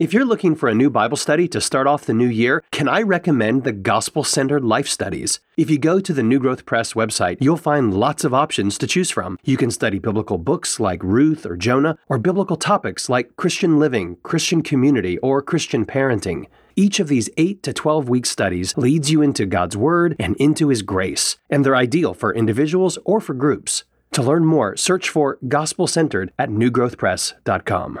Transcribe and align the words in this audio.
If 0.00 0.14
you're 0.14 0.24
looking 0.24 0.54
for 0.54 0.70
a 0.70 0.74
new 0.74 0.88
Bible 0.88 1.18
study 1.18 1.46
to 1.48 1.60
start 1.60 1.86
off 1.86 2.06
the 2.06 2.14
new 2.14 2.26
year, 2.26 2.64
can 2.70 2.88
I 2.88 3.02
recommend 3.02 3.64
the 3.64 3.72
Gospel 3.72 4.24
Centered 4.24 4.64
Life 4.64 4.88
Studies? 4.88 5.40
If 5.58 5.68
you 5.68 5.76
go 5.76 6.00
to 6.00 6.14
the 6.14 6.22
New 6.22 6.38
Growth 6.38 6.64
Press 6.64 6.94
website, 6.94 7.36
you'll 7.38 7.58
find 7.58 7.92
lots 7.92 8.24
of 8.24 8.32
options 8.32 8.78
to 8.78 8.86
choose 8.86 9.10
from. 9.10 9.38
You 9.44 9.58
can 9.58 9.70
study 9.70 9.98
biblical 9.98 10.38
books 10.38 10.80
like 10.80 11.04
Ruth 11.04 11.44
or 11.44 11.54
Jonah, 11.54 11.98
or 12.08 12.16
biblical 12.16 12.56
topics 12.56 13.10
like 13.10 13.36
Christian 13.36 13.78
living, 13.78 14.16
Christian 14.22 14.62
community, 14.62 15.18
or 15.18 15.42
Christian 15.42 15.84
parenting. 15.84 16.46
Each 16.76 16.98
of 16.98 17.08
these 17.08 17.28
8 17.36 17.62
to 17.64 17.74
12 17.74 18.08
week 18.08 18.24
studies 18.24 18.74
leads 18.78 19.10
you 19.10 19.20
into 19.20 19.44
God's 19.44 19.76
Word 19.76 20.16
and 20.18 20.34
into 20.36 20.68
His 20.68 20.80
grace, 20.80 21.36
and 21.50 21.62
they're 21.62 21.76
ideal 21.76 22.14
for 22.14 22.34
individuals 22.34 22.96
or 23.04 23.20
for 23.20 23.34
groups. 23.34 23.84
To 24.12 24.22
learn 24.22 24.46
more, 24.46 24.78
search 24.78 25.10
for 25.10 25.38
Gospel 25.46 25.86
Centered 25.86 26.32
at 26.38 26.48
newgrowthpress.com. 26.48 28.00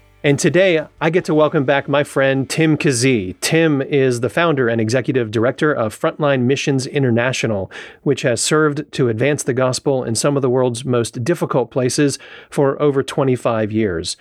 And 0.23 0.37
today, 0.37 0.85
I 0.99 1.09
get 1.09 1.25
to 1.25 1.33
welcome 1.33 1.65
back 1.65 1.89
my 1.89 2.03
friend 2.03 2.47
Tim 2.47 2.77
Keesee. 2.77 3.35
Tim 3.41 3.81
is 3.81 4.19
the 4.19 4.29
founder 4.29 4.67
and 4.67 4.79
executive 4.79 5.31
director 5.31 5.73
of 5.73 5.99
Frontline 5.99 6.41
Missions 6.41 6.85
International, 6.85 7.71
which 8.03 8.21
has 8.21 8.39
served 8.39 8.91
to 8.91 9.09
advance 9.09 9.41
the 9.41 9.55
gospel 9.55 10.03
in 10.03 10.13
some 10.13 10.35
of 10.35 10.43
the 10.43 10.49
world's 10.49 10.85
most 10.85 11.23
difficult 11.23 11.71
places 11.71 12.19
for 12.51 12.79
over 12.79 13.01
25 13.01 13.71
years. 13.71 14.15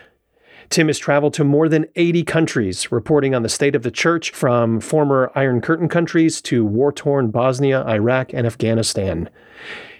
Tim 0.70 0.86
has 0.86 0.98
traveled 0.98 1.34
to 1.34 1.44
more 1.44 1.68
than 1.68 1.84
80 1.94 2.22
countries, 2.22 2.90
reporting 2.90 3.34
on 3.34 3.42
the 3.42 3.50
state 3.50 3.74
of 3.74 3.82
the 3.82 3.90
church 3.90 4.30
from 4.30 4.80
former 4.80 5.30
Iron 5.34 5.60
Curtain 5.60 5.90
countries 5.90 6.40
to 6.42 6.64
war 6.64 6.92
torn 6.92 7.30
Bosnia, 7.30 7.84
Iraq, 7.86 8.32
and 8.32 8.46
Afghanistan. 8.46 9.28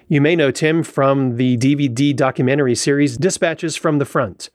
You 0.08 0.22
may 0.22 0.34
know 0.34 0.50
Tim 0.50 0.82
from 0.82 1.36
the 1.36 1.58
DVD 1.58 2.16
documentary 2.16 2.74
series 2.74 3.18
Dispatches 3.18 3.76
from 3.76 3.98
the 3.98 4.06
Front. 4.06 4.48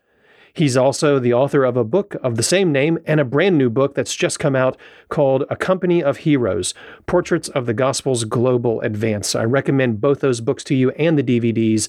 He's 0.56 0.76
also 0.76 1.18
the 1.18 1.34
author 1.34 1.64
of 1.64 1.76
a 1.76 1.84
book 1.84 2.16
of 2.22 2.36
the 2.36 2.42
same 2.42 2.72
name 2.72 2.98
and 3.04 3.20
a 3.20 3.26
brand 3.26 3.58
new 3.58 3.68
book 3.68 3.94
that's 3.94 4.14
just 4.14 4.38
come 4.38 4.56
out 4.56 4.78
called 5.10 5.44
A 5.50 5.56
Company 5.56 6.02
of 6.02 6.18
Heroes 6.18 6.72
Portraits 7.04 7.50
of 7.50 7.66
the 7.66 7.74
Gospel's 7.74 8.24
Global 8.24 8.80
Advance. 8.80 9.34
I 9.34 9.44
recommend 9.44 10.00
both 10.00 10.20
those 10.20 10.40
books 10.40 10.64
to 10.64 10.74
you 10.74 10.92
and 10.92 11.18
the 11.18 11.22
DVDs. 11.22 11.88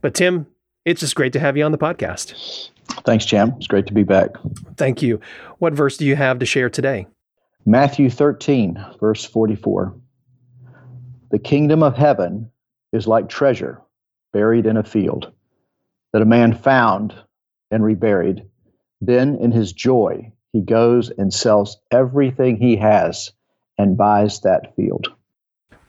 But, 0.00 0.14
Tim, 0.14 0.48
it's 0.84 1.02
just 1.02 1.14
great 1.14 1.32
to 1.34 1.38
have 1.38 1.56
you 1.56 1.64
on 1.64 1.70
the 1.70 1.78
podcast. 1.78 2.70
Thanks, 3.04 3.24
Champ. 3.24 3.54
It's 3.58 3.68
great 3.68 3.86
to 3.86 3.94
be 3.94 4.02
back. 4.02 4.30
Thank 4.76 5.02
you. 5.02 5.20
What 5.58 5.74
verse 5.74 5.96
do 5.96 6.04
you 6.04 6.16
have 6.16 6.40
to 6.40 6.46
share 6.46 6.68
today? 6.68 7.06
Matthew 7.64 8.10
13, 8.10 8.84
verse 8.98 9.24
44. 9.24 9.94
The 11.30 11.38
kingdom 11.38 11.84
of 11.84 11.96
heaven 11.96 12.50
is 12.92 13.06
like 13.06 13.28
treasure 13.28 13.80
buried 14.32 14.66
in 14.66 14.76
a 14.76 14.82
field 14.82 15.32
that 16.12 16.22
a 16.22 16.26
man 16.26 16.56
found 16.56 17.14
and 17.70 17.84
reburied. 17.84 18.44
Then, 19.00 19.36
in 19.36 19.52
his 19.52 19.72
joy, 19.72 20.32
he 20.52 20.60
goes 20.60 21.10
and 21.10 21.32
sells 21.32 21.78
everything 21.90 22.56
he 22.56 22.76
has 22.76 23.32
and 23.78 23.96
buys 23.96 24.40
that 24.40 24.74
field. 24.76 25.12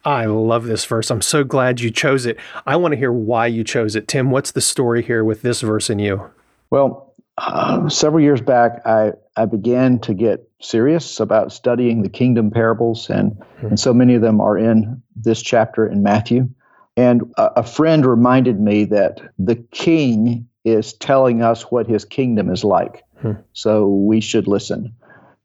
I 0.04 0.26
love 0.26 0.66
this 0.66 0.86
verse. 0.86 1.12
I'm 1.12 1.22
so 1.22 1.44
glad 1.44 1.82
you 1.82 1.92
chose 1.92 2.26
it. 2.26 2.38
I 2.66 2.76
want 2.76 2.94
to 2.94 2.98
hear 2.98 3.12
why 3.12 3.48
you 3.48 3.64
chose 3.64 3.96
it. 3.96 4.08
Tim, 4.08 4.32
what's 4.32 4.52
the 4.52 4.62
story 4.62 5.04
here 5.04 5.24
with 5.24 5.42
this 5.42 5.62
verse 5.62 5.90
in 5.90 6.00
you? 6.00 6.32
Well, 6.70 7.14
uh, 7.38 7.88
several 7.90 8.24
years 8.24 8.42
back, 8.42 8.82
I, 8.86 9.12
I 9.36 9.46
began 9.46 10.00
to 10.00 10.14
get 10.14 10.48
serious 10.60 11.20
about 11.20 11.52
studying 11.52 12.02
the 12.02 12.10
kingdom 12.10 12.50
parables, 12.52 13.10
and, 13.10 13.32
mm-hmm. 13.32 13.68
and 13.68 13.80
so 13.80 13.94
many 13.94 14.16
of 14.16 14.22
them 14.22 14.42
are 14.42 14.58
in 14.58 15.02
this 15.16 15.42
chapter 15.42 15.86
in 15.86 16.02
Matthew. 16.02 16.50
And 16.98 17.34
a, 17.38 17.60
a 17.60 17.64
friend 17.64 18.06
reminded 18.06 18.60
me 18.60 18.86
that 18.86 19.22
the 19.38 19.56
king 19.56 20.48
is 20.64 20.94
telling 20.94 21.42
us 21.42 21.64
what 21.64 21.88
his 21.88 22.06
kingdom 22.06 22.52
is 22.52 22.64
like. 22.64 23.04
Hmm. 23.20 23.34
So 23.54 23.88
we 23.88 24.22
should 24.22 24.48
listen. 24.48 24.96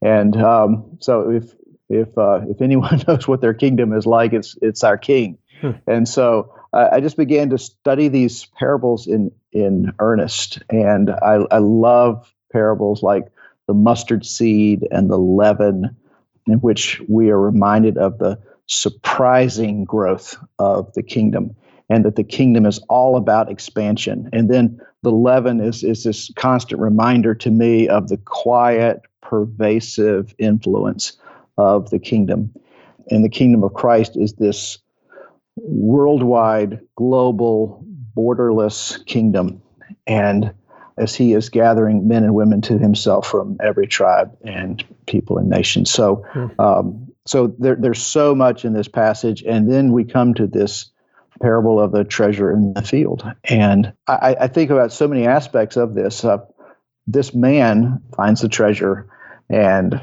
And 0.03 0.37
um, 0.37 0.99
so 1.01 1.31
if 1.31 1.55
if 1.89 2.17
uh, 2.19 2.41
if 2.49 2.61
anyone 2.61 3.03
knows 3.07 3.27
what 3.27 3.41
their 3.41 3.55
kingdom 3.55 3.93
is 3.93 4.07
like, 4.07 4.33
it's 4.33 4.57
it's 4.61 4.85
our 4.85 4.99
king. 4.99 5.39
Hmm. 5.61 5.73
And 5.87 6.09
so 6.09 6.55
uh, 6.73 6.89
I 6.93 7.01
just 7.01 7.17
began 7.17 7.51
to 7.51 7.59
study 7.59 8.09
these 8.09 8.47
parables 8.59 9.07
in 9.07 9.33
in 9.53 9.93
earnest, 9.99 10.63
and 10.71 11.11
I, 11.11 11.45
I 11.51 11.59
love 11.59 12.33
parables 12.53 13.03
like 13.03 13.25
the 13.67 13.75
mustard 13.75 14.25
seed 14.25 14.87
and 14.91 15.11
the 15.11 15.19
leaven, 15.19 15.97
in 16.47 16.59
which 16.61 17.01
we 17.09 17.31
are 17.31 17.41
reminded 17.41 17.97
of 17.97 18.19
the 18.19 18.39
surprising 18.67 19.85
growth 19.85 20.37
of 20.59 20.93
the 20.93 21.03
kingdom 21.03 21.55
and 21.89 22.05
that 22.05 22.17
the 22.17 22.25
kingdom 22.25 22.67
is 22.67 22.79
all 22.89 23.17
about 23.17 23.51
expansion. 23.51 24.29
And 24.33 24.51
then 24.51 24.81
the 25.03 25.13
leaven 25.13 25.61
is, 25.61 25.85
is 25.85 26.05
this 26.05 26.31
constant 26.37 26.81
reminder 26.81 27.35
to 27.37 27.51
me 27.51 27.89
of 27.89 28.09
the 28.09 28.19
quiet, 28.19 29.03
pervasive 29.23 30.35
influence 30.39 31.17
of 31.57 31.91
the 31.91 31.99
kingdom. 31.99 32.53
And 33.11 33.25
the 33.25 33.29
kingdom 33.29 33.63
of 33.63 33.75
Christ 33.75 34.17
is 34.17 34.35
this 34.35 34.79
worldwide, 35.57 36.81
global, 36.97 37.85
borderless 38.17 39.05
kingdom. 39.07 39.63
And 40.07 40.53
as 40.99 41.15
he 41.15 41.35
is 41.35 41.51
gathering 41.51 42.09
men 42.09 42.25
and 42.25 42.35
women 42.35 42.61
to 42.63 42.79
himself 42.79 43.27
from 43.27 43.59
every 43.63 43.87
tribe 43.87 44.37
and 44.43 44.83
people 45.07 45.39
and 45.39 45.49
nation. 45.49 45.85
So, 45.85 46.25
mm-hmm. 46.33 46.61
um, 46.61 47.13
so 47.27 47.55
there, 47.59 47.77
there's 47.77 48.03
so 48.03 48.35
much 48.35 48.65
in 48.65 48.73
this 48.73 48.89
passage, 48.89 49.43
and 49.43 49.71
then 49.71 49.93
we 49.93 50.05
come 50.05 50.35
to 50.35 50.47
this 50.47 50.91
parable 51.41 51.81
of 51.81 51.93
the 51.93 52.05
treasure 52.05 52.51
in 52.51 52.75
the 52.75 52.83
field. 52.83 53.25
And 53.45 53.93
I, 54.07 54.37
I 54.41 54.49
think 54.49 54.71
about 54.71 54.93
so 54.93 55.09
many 55.09 55.27
aspects 55.27 55.77
of 55.77 55.95
this. 55.95 56.25
Uh, 56.25 56.39
this 57.07 57.35
man 57.35 58.03
finds 58.17 58.41
the 58.41 58.49
treasure 58.49 59.09
and 59.49 60.01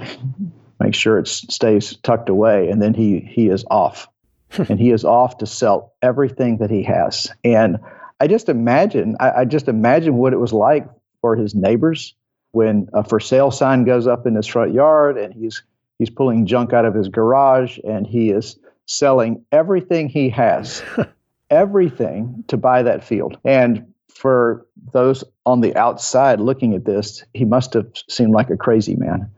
makes 0.80 0.98
sure 0.98 1.18
it 1.20 1.28
stays 1.28 1.98
tucked 1.98 2.30
away, 2.30 2.70
and 2.70 2.82
then 2.82 2.94
he 2.94 3.20
he 3.20 3.48
is 3.50 3.66
off, 3.70 4.08
and 4.52 4.80
he 4.80 4.92
is 4.92 5.04
off 5.04 5.38
to 5.40 5.46
sell 5.46 5.94
everything 6.02 6.58
that 6.58 6.70
he 6.70 6.84
has. 6.84 7.32
And 7.44 7.80
I 8.20 8.28
just 8.28 8.50
imagine, 8.50 9.18
I, 9.20 9.32
I 9.32 9.46
just 9.46 9.68
imagine 9.68 10.16
what 10.16 10.34
it 10.34 10.40
was 10.40 10.54
like 10.54 10.88
for 11.22 11.36
his 11.36 11.56
neighbors 11.56 12.16
when 12.52 12.88
a 12.94 13.04
for 13.04 13.20
sale 13.20 13.52
sign 13.52 13.84
goes 13.84 14.08
up 14.08 14.26
in 14.26 14.36
his 14.36 14.48
front 14.48 14.74
yard, 14.74 15.18
and 15.18 15.34
he's 15.34 15.64
he's 16.00 16.10
pulling 16.10 16.46
junk 16.46 16.74
out 16.74 16.86
of 16.86 16.94
his 16.94 17.10
garage, 17.10 17.80
and 17.84 18.08
he 18.08 18.30
is 18.30 18.58
selling 18.86 19.46
everything 19.52 20.10
he 20.10 20.30
has 20.30 20.84
everything 21.54 22.44
to 22.48 22.58
buy 22.58 22.84
that 22.84 23.04
field. 23.04 23.38
And 23.46 23.94
for 24.10 24.66
those 24.92 25.24
on 25.46 25.62
the 25.62 25.76
outside 25.76 26.40
looking 26.40 26.74
at 26.74 26.86
this, 26.86 27.24
he 27.34 27.46
must 27.46 27.74
have 27.74 27.88
seemed 28.10 28.34
like 28.34 28.50
a 28.50 28.58
crazy 28.58 28.96
man. 28.96 29.30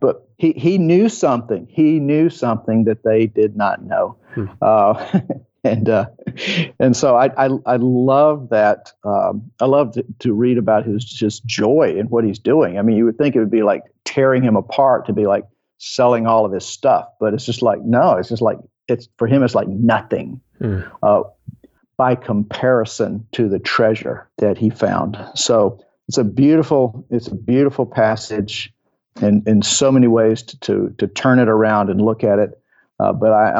But 0.00 0.28
he, 0.36 0.52
he 0.52 0.78
knew 0.78 1.08
something. 1.08 1.66
He 1.70 2.00
knew 2.00 2.30
something 2.30 2.84
that 2.84 3.04
they 3.04 3.26
did 3.26 3.56
not 3.56 3.82
know. 3.84 4.16
Hmm. 4.34 4.46
Uh, 4.60 5.20
and 5.64 5.88
uh, 5.88 6.06
and 6.78 6.96
so 6.96 7.16
I, 7.16 7.26
I, 7.36 7.50
I 7.66 7.76
love 7.76 8.48
that. 8.50 8.92
Um, 9.04 9.50
I 9.60 9.66
love 9.66 9.92
to, 9.92 10.04
to, 10.20 10.32
read 10.32 10.58
about 10.58 10.86
his 10.86 11.04
just 11.04 11.44
joy 11.44 11.94
in 11.98 12.06
what 12.06 12.24
he's 12.24 12.38
doing. 12.38 12.78
I 12.78 12.82
mean, 12.82 12.96
you 12.96 13.04
would 13.04 13.18
think 13.18 13.36
it 13.36 13.40
would 13.40 13.50
be 13.50 13.62
like 13.62 13.82
tearing 14.04 14.42
him 14.42 14.56
apart 14.56 15.06
to 15.06 15.12
be 15.12 15.26
like 15.26 15.44
selling 15.78 16.26
all 16.26 16.46
of 16.46 16.52
his 16.52 16.64
stuff, 16.64 17.06
but 17.20 17.34
it's 17.34 17.44
just 17.44 17.62
like 17.62 17.82
no. 17.82 18.16
It's 18.16 18.30
just 18.30 18.42
like 18.42 18.58
it's 18.88 19.08
for 19.18 19.26
him. 19.26 19.42
It's 19.42 19.54
like 19.54 19.68
nothing. 19.68 20.40
Hmm. 20.58 20.80
Uh, 21.02 21.22
by 22.00 22.14
comparison 22.14 23.26
to 23.30 23.46
the 23.46 23.58
treasure 23.58 24.26
that 24.38 24.56
he 24.56 24.70
found. 24.70 25.18
So 25.34 25.78
it's 26.08 26.16
a 26.16 26.24
beautiful, 26.24 27.04
it's 27.10 27.26
a 27.26 27.34
beautiful 27.34 27.84
passage 27.84 28.72
in, 29.20 29.42
in 29.46 29.60
so 29.60 29.92
many 29.92 30.06
ways 30.06 30.42
to, 30.44 30.58
to, 30.60 30.94
to 30.96 31.06
turn 31.06 31.38
it 31.38 31.48
around 31.50 31.90
and 31.90 32.00
look 32.00 32.24
at 32.24 32.38
it. 32.38 32.58
Uh, 32.98 33.12
but 33.12 33.32
I, 33.32 33.50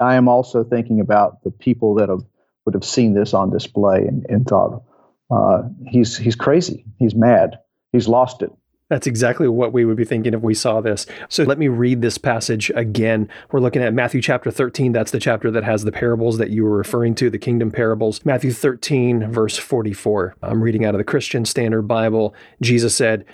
I 0.00 0.14
am 0.14 0.28
also 0.28 0.64
thinking 0.64 0.98
about 1.00 1.44
the 1.44 1.50
people 1.50 1.94
that 1.96 2.08
have, 2.08 2.22
would 2.64 2.72
have 2.72 2.86
seen 2.86 3.12
this 3.12 3.34
on 3.34 3.50
display 3.50 4.06
and, 4.06 4.24
and 4.30 4.46
thought, 4.46 4.82
uh, 5.30 5.64
he's, 5.86 6.16
he's 6.16 6.36
crazy. 6.36 6.86
He's 6.98 7.14
mad. 7.14 7.58
He's 7.92 8.08
lost 8.08 8.40
it. 8.40 8.50
That's 8.90 9.06
exactly 9.06 9.46
what 9.46 9.72
we 9.72 9.84
would 9.84 9.96
be 9.96 10.04
thinking 10.04 10.34
if 10.34 10.42
we 10.42 10.52
saw 10.52 10.80
this. 10.80 11.06
So 11.28 11.44
let 11.44 11.58
me 11.58 11.68
read 11.68 12.02
this 12.02 12.18
passage 12.18 12.70
again. 12.74 13.28
We're 13.52 13.60
looking 13.60 13.82
at 13.82 13.94
Matthew 13.94 14.20
chapter 14.20 14.50
13. 14.50 14.90
That's 14.90 15.12
the 15.12 15.20
chapter 15.20 15.48
that 15.52 15.62
has 15.62 15.84
the 15.84 15.92
parables 15.92 16.38
that 16.38 16.50
you 16.50 16.64
were 16.64 16.76
referring 16.76 17.14
to, 17.14 17.30
the 17.30 17.38
kingdom 17.38 17.70
parables. 17.70 18.22
Matthew 18.26 18.50
13, 18.50 19.30
verse 19.30 19.56
44. 19.56 20.34
I'm 20.42 20.60
reading 20.60 20.84
out 20.84 20.96
of 20.96 20.98
the 20.98 21.04
Christian 21.04 21.44
Standard 21.44 21.82
Bible. 21.82 22.34
Jesus 22.60 22.96
said, 22.96 23.24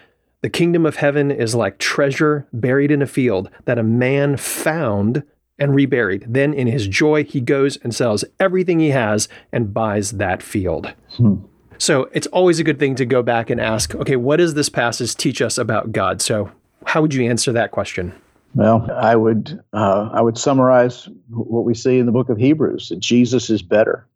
The 0.43 0.51
kingdom 0.51 0.85
of 0.85 0.97
heaven 0.97 1.31
is 1.31 1.55
like 1.55 1.79
treasure 1.79 2.47
buried 2.53 2.91
in 2.91 3.01
a 3.01 3.07
field 3.07 3.49
that 3.65 3.79
a 3.79 3.83
man 3.83 4.37
found 4.37 5.23
and 5.59 5.75
reburied. 5.75 6.27
Then 6.29 6.53
in 6.53 6.67
his 6.67 6.87
joy, 6.87 7.25
he 7.25 7.41
goes 7.41 7.79
and 7.79 7.95
sells 7.95 8.27
everything 8.39 8.79
he 8.79 8.91
has 8.91 9.27
and 9.53 9.73
buys 9.73 10.13
that 10.13 10.43
field. 10.43 10.93
Hmm. 11.17 11.37
So 11.79 12.09
it's 12.13 12.27
always 12.29 12.59
a 12.59 12.65
good 12.65 12.79
thing 12.79 12.95
to 12.97 13.07
go 13.07 13.23
back 13.23 13.51
and 13.51 13.61
ask, 13.61 13.95
okay, 13.95 14.17
what 14.17 14.37
does 14.37 14.55
this 14.55 14.69
passage 14.69 15.15
teach 15.15 15.43
us 15.43 15.59
about 15.59 15.93
God? 15.93 16.23
So 16.23 16.51
how 16.85 17.03
would 17.03 17.15
you 17.15 17.29
answer 17.29 17.53
that 17.53 17.71
question? 17.71 18.13
Well, 18.55 18.91
I 18.91 19.17
would 19.17 19.61
uh, 19.75 20.09
I 20.13 20.23
would 20.23 20.39
summarize 20.39 21.09
what 21.29 21.65
we 21.65 21.75
see 21.75 21.99
in 21.99 22.07
the 22.07 22.13
book 22.13 22.31
of 22.31 22.39
Hebrews 22.39 22.89
that 22.89 23.01
Jesus 23.01 23.51
is 23.51 23.61
better, 23.61 24.07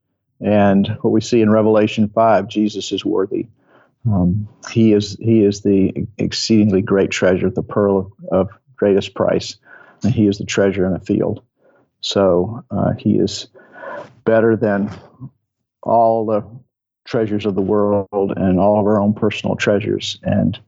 and 0.40 0.88
what 1.02 1.10
we 1.10 1.20
see 1.20 1.42
in 1.42 1.50
Revelation 1.50 2.08
five, 2.08 2.48
Jesus 2.48 2.90
is 2.90 3.04
worthy. 3.04 3.48
Um, 4.06 4.48
he 4.70 4.94
is 4.94 5.18
he 5.20 5.44
is 5.44 5.60
the 5.60 6.06
exceedingly 6.16 6.80
great 6.80 7.10
treasure, 7.10 7.50
the 7.50 7.62
pearl 7.62 7.98
of, 7.98 8.12
of 8.32 8.48
greatest 8.76 9.14
price, 9.14 9.56
and 10.02 10.14
he 10.14 10.26
is 10.26 10.38
the 10.38 10.46
treasure 10.46 10.86
in 10.86 10.94
a 10.94 11.00
field. 11.00 11.42
So 12.00 12.64
uh, 12.70 12.94
he 12.94 13.18
is 13.18 13.48
better 14.24 14.56
than 14.56 14.90
all 15.82 16.24
the 16.24 16.42
treasures 17.10 17.44
of 17.44 17.56
the 17.56 17.62
world 17.62 18.32
and 18.36 18.60
all 18.60 18.78
of 18.78 18.86
our 18.86 19.00
own 19.00 19.12
personal 19.12 19.56
treasures. 19.56 20.18
And 20.22 20.58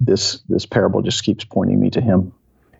this 0.00 0.40
this 0.48 0.64
parable 0.64 1.02
just 1.02 1.24
keeps 1.24 1.44
pointing 1.44 1.80
me 1.80 1.90
to 1.90 2.00
him. 2.00 2.32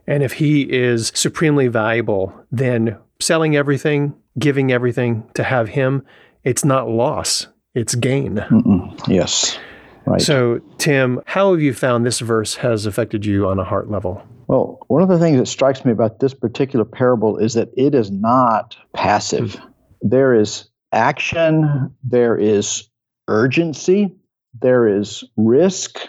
And 0.06 0.22
if 0.22 0.32
he 0.32 0.62
is 0.62 1.12
supremely 1.14 1.68
valuable, 1.68 2.32
then 2.50 2.96
selling 3.20 3.56
everything, 3.56 4.14
giving 4.38 4.72
everything 4.72 5.28
to 5.34 5.42
have 5.42 5.68
him, 5.68 6.06
it's 6.44 6.64
not 6.64 6.88
loss, 6.88 7.48
it's 7.74 7.94
gain. 7.94 8.36
Mm-mm. 8.36 9.08
Yes. 9.08 9.58
Right. 10.06 10.22
So, 10.22 10.60
Tim, 10.78 11.20
how 11.26 11.52
have 11.52 11.60
you 11.60 11.74
found 11.74 12.06
this 12.06 12.20
verse 12.20 12.54
has 12.54 12.86
affected 12.86 13.26
you 13.26 13.46
on 13.46 13.58
a 13.58 13.64
heart 13.64 13.90
level? 13.90 14.22
Well, 14.46 14.78
one 14.86 15.02
of 15.02 15.10
the 15.10 15.18
things 15.18 15.38
that 15.38 15.46
strikes 15.46 15.84
me 15.84 15.92
about 15.92 16.20
this 16.20 16.32
particular 16.32 16.86
parable 16.86 17.36
is 17.36 17.52
that 17.54 17.68
it 17.76 17.94
is 17.94 18.10
not 18.10 18.74
passive. 18.94 19.60
There 20.00 20.32
is 20.32 20.70
action, 20.92 21.94
there 22.02 22.38
is 22.38 22.88
urgency, 23.28 24.14
there 24.60 24.88
is 24.88 25.24
risk, 25.36 26.00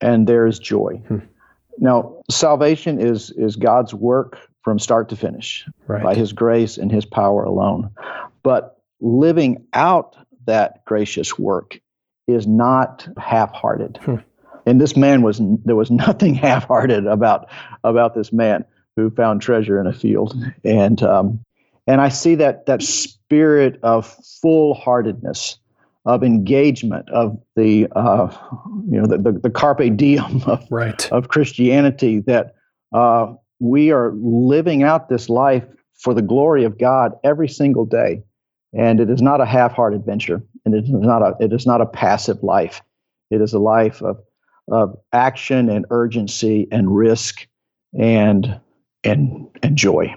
and 0.00 0.26
there 0.26 0.46
is 0.46 0.58
joy. 0.58 1.02
Hmm. 1.08 1.18
Now, 1.78 2.22
salvation 2.30 3.00
is 3.00 3.30
is 3.32 3.56
God's 3.56 3.92
work 3.92 4.38
from 4.62 4.78
start 4.78 5.08
to 5.10 5.16
finish 5.16 5.68
right. 5.86 6.02
by 6.02 6.14
His 6.14 6.32
grace 6.32 6.78
and 6.78 6.90
His 6.90 7.04
power 7.04 7.44
alone. 7.44 7.90
But 8.42 8.80
living 9.00 9.66
out 9.72 10.16
that 10.46 10.84
gracious 10.84 11.38
work 11.38 11.80
is 12.26 12.46
not 12.46 13.08
half-hearted. 13.18 13.98
Hmm. 14.02 14.16
And 14.64 14.80
this 14.80 14.96
man 14.96 15.22
was 15.22 15.40
there 15.64 15.76
was 15.76 15.90
nothing 16.06 16.34
half-hearted 16.34 17.06
about 17.06 17.48
about 17.84 18.14
this 18.14 18.32
man 18.32 18.64
who 18.96 19.10
found 19.10 19.42
treasure 19.42 19.78
in 19.80 19.86
a 19.86 19.92
field, 19.92 20.34
and 20.64 21.02
um, 21.02 21.40
and 21.86 22.00
I 22.00 22.08
see 22.08 22.36
that 22.36 22.66
that 22.66 22.82
spirit 22.82 23.78
of 23.82 24.06
full-heartedness 24.40 25.58
of 26.06 26.22
engagement 26.22 27.08
of 27.10 27.36
the 27.56 27.88
uh, 27.96 28.28
you 28.88 29.00
know 29.00 29.06
the, 29.06 29.18
the, 29.18 29.32
the, 29.32 29.50
carpe 29.50 29.96
diem 29.96 30.42
of, 30.46 30.64
right. 30.70 31.10
of 31.12 31.28
Christianity 31.28 32.20
that 32.20 32.54
uh, 32.94 33.34
we 33.58 33.90
are 33.90 34.12
living 34.14 34.84
out 34.84 35.08
this 35.08 35.28
life 35.28 35.64
for 35.94 36.14
the 36.14 36.22
glory 36.22 36.64
of 36.64 36.78
God 36.78 37.12
every 37.24 37.48
single 37.48 37.84
day, 37.84 38.22
and 38.72 39.00
it 39.00 39.10
is 39.10 39.20
not 39.20 39.40
a 39.40 39.46
half-hearted 39.46 40.06
venture, 40.06 40.40
and 40.64 40.74
it 40.74 40.84
is 40.84 40.90
not 40.90 41.22
a 41.22 41.34
it 41.40 41.52
is 41.52 41.66
not 41.66 41.80
a 41.80 41.86
passive 41.86 42.42
life. 42.42 42.82
It 43.30 43.40
is 43.40 43.52
a 43.52 43.58
life 43.58 44.00
of 44.00 44.18
of 44.70 44.96
action 45.12 45.68
and 45.68 45.86
urgency 45.90 46.68
and 46.70 46.96
risk 46.96 47.48
and 47.98 48.60
and 49.02 49.48
and 49.62 49.76
joy. 49.76 50.14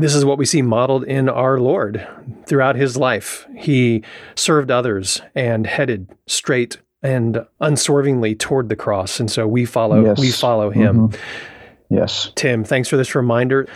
This 0.00 0.14
is 0.14 0.24
what 0.24 0.38
we 0.38 0.46
see 0.46 0.62
modeled 0.62 1.04
in 1.04 1.28
our 1.28 1.58
Lord 1.58 2.06
throughout 2.46 2.76
his 2.76 2.96
life. 2.96 3.46
He 3.56 4.02
served 4.34 4.70
others 4.70 5.20
and 5.34 5.66
headed 5.66 6.10
straight 6.26 6.78
and 7.02 7.46
unswervingly 7.60 8.34
toward 8.34 8.68
the 8.68 8.76
cross. 8.76 9.20
And 9.20 9.30
so 9.30 9.46
we 9.46 9.64
follow 9.64 10.04
yes. 10.04 10.18
we 10.18 10.30
follow 10.30 10.70
him. 10.70 11.08
Mm-hmm. 11.08 11.94
Yes. 11.94 12.30
Tim, 12.36 12.62
thanks 12.64 12.88
for 12.88 12.96
this 12.96 13.14
reminder. 13.14 13.68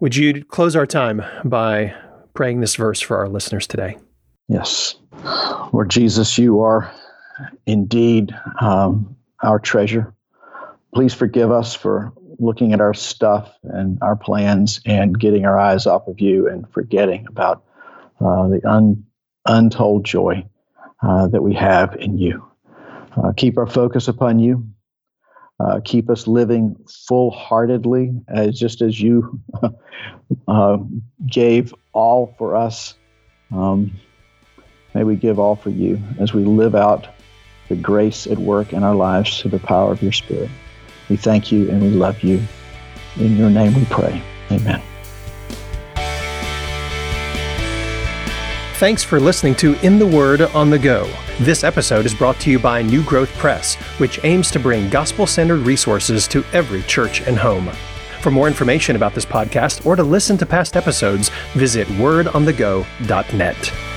Would 0.00 0.16
you 0.16 0.44
close 0.44 0.74
our 0.74 0.86
time 0.86 1.22
by 1.44 1.94
praying 2.34 2.60
this 2.60 2.74
verse 2.74 3.00
for 3.00 3.16
our 3.18 3.28
listeners 3.28 3.66
today? 3.66 3.96
Yes. 4.48 4.96
Lord 5.72 5.88
Jesus, 5.90 6.36
you 6.36 6.60
are 6.60 6.92
indeed 7.66 8.34
um, 8.60 9.16
our 9.42 9.58
treasure. 9.58 10.12
Please 10.92 11.14
forgive 11.14 11.52
us 11.52 11.74
for 11.74 12.12
looking 12.40 12.72
at 12.72 12.80
our 12.80 12.94
stuff 12.94 13.52
and 13.62 13.98
our 14.02 14.16
plans 14.16 14.80
and 14.86 15.18
getting 15.18 15.44
our 15.44 15.58
eyes 15.58 15.86
off 15.86 16.08
of 16.08 16.20
you 16.20 16.48
and 16.48 16.70
forgetting 16.72 17.26
about 17.28 17.64
uh, 18.20 18.48
the 18.48 18.60
un, 18.64 19.04
untold 19.46 20.04
joy 20.04 20.44
uh, 21.02 21.28
that 21.28 21.42
we 21.42 21.54
have 21.54 21.96
in 21.96 22.18
you. 22.18 22.46
Uh, 23.16 23.32
keep 23.36 23.58
our 23.58 23.66
focus 23.66 24.08
upon 24.08 24.38
you. 24.38 24.66
Uh, 25.58 25.80
keep 25.84 26.08
us 26.08 26.26
living 26.26 26.74
full 27.06 27.30
heartedly, 27.30 28.12
as 28.28 28.58
just 28.58 28.80
as 28.80 28.98
you 28.98 29.40
uh, 30.48 30.78
gave 31.26 31.74
all 31.92 32.34
for 32.38 32.56
us. 32.56 32.94
Um, 33.52 33.92
may 34.94 35.04
we 35.04 35.16
give 35.16 35.38
all 35.38 35.56
for 35.56 35.68
you 35.68 36.00
as 36.18 36.32
we 36.32 36.44
live 36.44 36.74
out 36.74 37.08
the 37.68 37.76
grace 37.76 38.26
at 38.26 38.38
work 38.38 38.72
in 38.72 38.82
our 38.82 38.94
lives 38.94 39.40
through 39.40 39.50
the 39.50 39.58
power 39.58 39.92
of 39.92 40.02
your 40.02 40.12
Spirit. 40.12 40.50
We 41.10 41.16
thank 41.16 41.52
you 41.52 41.68
and 41.68 41.82
we 41.82 41.90
love 41.90 42.22
you. 42.22 42.40
In 43.16 43.36
your 43.36 43.50
name 43.50 43.74
we 43.74 43.84
pray. 43.86 44.22
Amen. 44.50 44.80
Thanks 48.76 49.02
for 49.02 49.20
listening 49.20 49.56
to 49.56 49.74
In 49.84 49.98
the 49.98 50.06
Word 50.06 50.40
on 50.40 50.70
the 50.70 50.78
Go. 50.78 51.12
This 51.40 51.64
episode 51.64 52.06
is 52.06 52.14
brought 52.14 52.40
to 52.40 52.50
you 52.50 52.58
by 52.58 52.80
New 52.80 53.02
Growth 53.02 53.30
Press, 53.34 53.74
which 53.98 54.20
aims 54.24 54.50
to 54.52 54.58
bring 54.58 54.88
gospel 54.88 55.26
centered 55.26 55.66
resources 55.66 56.26
to 56.28 56.44
every 56.54 56.82
church 56.84 57.20
and 57.22 57.36
home. 57.36 57.70
For 58.22 58.30
more 58.30 58.46
information 58.46 58.96
about 58.96 59.14
this 59.14 59.26
podcast 59.26 59.84
or 59.84 59.96
to 59.96 60.02
listen 60.02 60.38
to 60.38 60.46
past 60.46 60.76
episodes, 60.76 61.30
visit 61.54 61.88
wordonthego.net. 61.88 63.89